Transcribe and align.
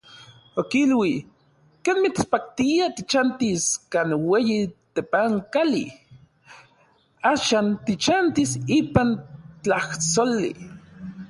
Okilui: 0.61 1.11
"Ken 1.83 1.97
mitspaktia 2.03 2.85
tichantis 2.95 3.63
kan 3.91 4.09
ueyi 4.31 4.59
tepankali, 4.93 5.85
axan 7.31 7.67
tichantis 7.85 8.51
ipan 8.77 9.09
tlajsoli". 9.63 10.51